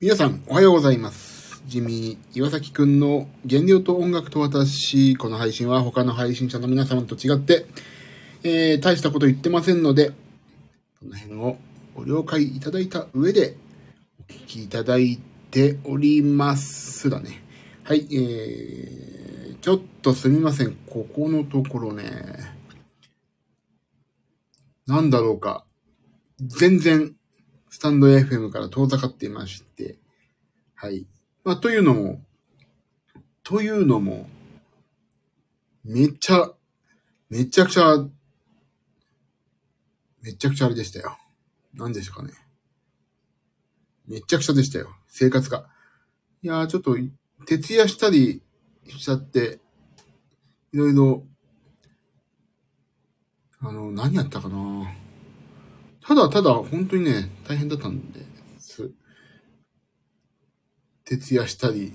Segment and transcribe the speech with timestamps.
[0.00, 1.62] 皆さん、おはようございます。
[1.66, 7.66] ジミー、岩崎くんの原料と音楽と私、この配信は他の配信者の皆様と違って、
[8.42, 11.56] えー、大したこと言ってませんので、この辺を
[11.94, 13.56] ご了解いただいた上で、
[14.20, 15.18] お聞きいただい
[15.50, 17.42] ておりますだね。
[17.84, 20.76] はい、えー、ちょっとすみません。
[20.86, 22.04] ここのところね、
[24.86, 25.64] なんだろうか。
[26.40, 27.15] 全然、
[27.76, 29.98] スタンド FM から遠ざかっていまして、
[30.74, 31.06] はい。
[31.44, 32.22] まあ、というのも、
[33.42, 34.30] というのも、
[35.84, 36.52] めっちゃ、
[37.28, 37.98] めちゃくちゃ、
[40.22, 41.18] めちゃくちゃあれでしたよ。
[41.74, 42.32] 何でしたかね。
[44.08, 44.96] めちゃくちゃでしたよ。
[45.06, 45.68] 生活が。
[46.40, 46.96] いやー、ちょっと、
[47.44, 48.42] 徹夜したり
[48.88, 49.60] しちゃって、
[50.72, 51.26] いろいろ、
[53.60, 55.05] あの、何やったかな
[56.06, 58.20] ただただ、本当にね、大変だったんで
[58.58, 58.92] す。
[61.04, 61.92] 徹夜したり、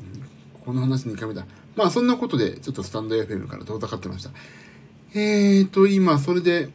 [0.66, 1.46] この話2回目だ。
[1.78, 4.32] まあ、そんなことで、ちょっとスタンド FM から遠ざかってました。
[5.14, 6.70] えーと、今、それで、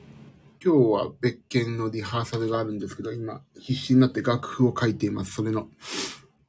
[0.64, 5.34] 今日は別件のリハーサルがあるんですけど、今、必死になって楽譜を書いています。
[5.34, 5.68] それの、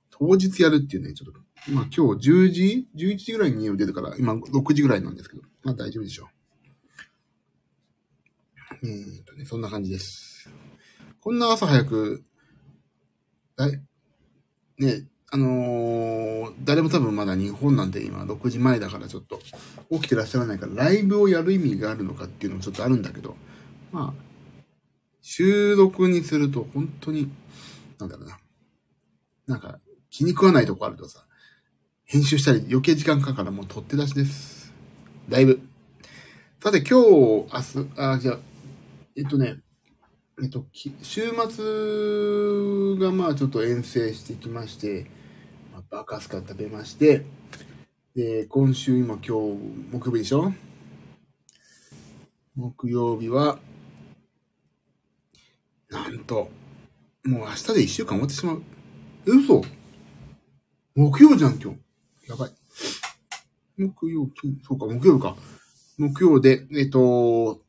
[0.10, 1.40] 当日やるっていうね、ちょっと、
[1.72, 6.28] まあ今日10時 ?11 時ぐらいに家を出るから、今6時ぐらいなんですけど、まあ大丈夫でしょう。
[8.84, 10.50] えーとね、そんな感じです。
[11.22, 12.23] こんな朝早く、
[14.80, 16.18] ね、あのー
[16.64, 19.40] 誰も多分まだ日本なんて今6時前だからちょっと
[19.92, 23.36] 起きてらっしゃらないからライブをやる意味があるのかっていうのもちょっとあるんだけど、
[23.92, 24.23] まあ、
[25.22, 27.32] 収録にすると本当に、
[28.00, 28.40] なんだろうな。
[29.48, 29.80] なんか
[30.10, 31.26] 気に食わないとこあるとさ、
[32.06, 34.73] 編集したり余計時間かかるからもう取って出しです。
[35.30, 35.62] だいぶ。
[36.62, 38.40] さて今日、明日、あ、じゃあ、
[39.16, 39.58] えっとね、
[40.40, 45.08] えっと、き週末がまあちょっと遠征してきまして、
[45.74, 47.26] まあ、バカスカ食べまして、
[48.16, 49.32] で、今週今今日
[49.92, 50.54] 木曜日でしょ？
[52.56, 53.58] 木曜日は、
[55.89, 56.52] なんと、
[57.26, 58.64] もう明日で一週間終わってしまう。
[59.28, 59.64] え、嘘
[60.94, 61.80] 木曜じゃん今日。
[62.30, 62.52] やばい。
[63.76, 65.36] 木曜、金そうか、木曜か。
[65.98, 67.60] 木曜で、えっと、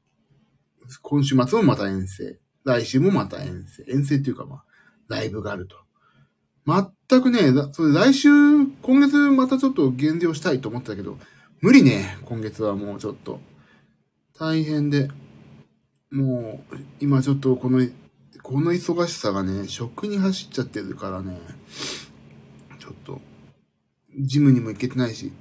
[1.00, 2.38] 今週末もまた遠征。
[2.68, 3.84] 来週もまた遠征。
[3.88, 4.64] 遠征っていうかまあ、
[5.08, 5.76] ライブがあると。
[6.66, 8.28] 全くね、だそれ来週、
[8.82, 11.18] 今月またちょっと減量したいと思ってたけど、
[11.62, 13.40] 無理ね、今月はもうちょっと。
[14.38, 15.08] 大変で。
[16.10, 17.86] もう、今ちょっとこの、
[18.42, 21.40] この忙しさがね、食に走っちゃってるからね、
[22.78, 23.18] ちょっと、
[24.20, 25.32] ジムにも行けてないし、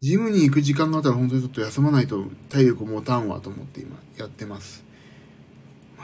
[0.00, 4.85] ジムに行く時間があったら本当にちょっと休まないと体力持たんわと思って今やってます。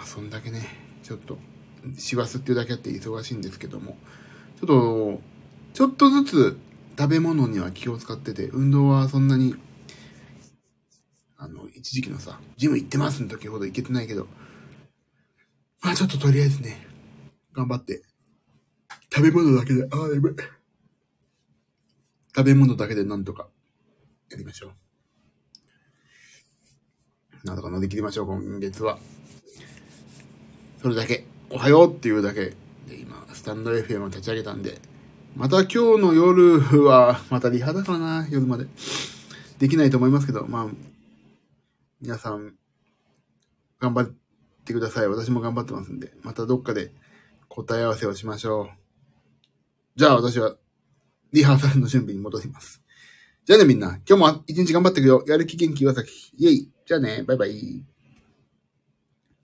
[0.02, 0.66] まあそんだけね、
[1.04, 1.38] ちょっと、
[1.96, 3.96] 師走っていうだけあって忙しいんですけども、
[4.58, 5.20] ちょっと、
[5.74, 6.58] ちょっとずつ
[6.98, 9.54] 食べ物には気を使ってて、運動はそんなに、
[11.38, 14.26] あの、一時期のさ、ジム行ってますの時ほど行けてないけど、
[15.82, 16.84] まあちょっととりあえずね、
[17.52, 18.02] 頑張って、
[19.14, 20.32] 食べ物だけで、ああ、やばい。
[22.34, 23.46] 食べ物だけでなんとか
[24.32, 24.72] やりましょ
[27.44, 27.46] う。
[27.46, 28.98] なんとか乗り切りましょう、今月は。
[30.82, 32.46] それだけ、おはようっていうだけ
[32.88, 34.80] で今、スタンド FM を立ち上げたんで、
[35.36, 38.66] また今日の夜は、またリハだからな、夜まで。
[39.60, 40.66] できないと思いますけど、まあ、
[42.00, 42.54] 皆さん、
[43.78, 44.12] 頑張っ
[44.64, 45.08] てください。
[45.08, 46.92] 私も頑張ってますんで、またどっかで
[47.48, 48.68] 答え合わせをしましょう。
[49.94, 50.56] じゃあ私は、
[51.32, 52.82] リハーサルの準備に戻ります。
[53.44, 55.22] じゃあねみんな、今日も一日頑張っていくよ。
[55.28, 56.10] やる気元気岩崎。
[56.38, 56.72] イェイ。
[56.86, 57.84] じゃあね、バイバイ。